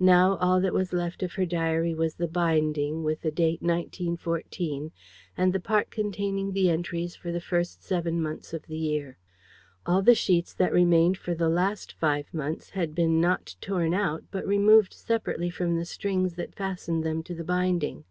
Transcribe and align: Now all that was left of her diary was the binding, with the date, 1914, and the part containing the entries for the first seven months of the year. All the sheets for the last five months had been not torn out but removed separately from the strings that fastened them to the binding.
Now 0.00 0.36
all 0.36 0.60
that 0.60 0.74
was 0.74 0.92
left 0.92 1.22
of 1.22 1.32
her 1.32 1.46
diary 1.46 1.94
was 1.94 2.16
the 2.16 2.28
binding, 2.28 3.04
with 3.04 3.22
the 3.22 3.30
date, 3.30 3.62
1914, 3.62 4.92
and 5.34 5.50
the 5.54 5.60
part 5.60 5.88
containing 5.88 6.52
the 6.52 6.68
entries 6.68 7.16
for 7.16 7.32
the 7.32 7.40
first 7.40 7.82
seven 7.82 8.20
months 8.20 8.52
of 8.52 8.66
the 8.66 8.76
year. 8.76 9.16
All 9.86 10.02
the 10.02 10.14
sheets 10.14 10.52
for 10.52 11.34
the 11.34 11.48
last 11.48 11.94
five 11.98 12.34
months 12.34 12.68
had 12.68 12.94
been 12.94 13.18
not 13.18 13.56
torn 13.62 13.94
out 13.94 14.24
but 14.30 14.46
removed 14.46 14.92
separately 14.92 15.48
from 15.48 15.78
the 15.78 15.86
strings 15.86 16.34
that 16.34 16.54
fastened 16.54 17.02
them 17.02 17.22
to 17.22 17.34
the 17.34 17.42
binding. 17.42 18.04